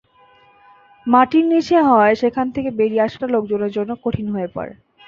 মাটির 1.07 1.45
নিচে 1.45 1.77
হওয়ায় 1.81 2.15
সেখান 2.15 2.47
থেকে 2.55 2.69
বেরিয়ে 2.79 3.05
আসাটা 3.05 3.27
লোকজনের 3.27 3.71
জন্য 3.71 3.91
কঠিন 4.03 4.27
হয়ে 4.33 4.49
পড়ে। 4.55 4.73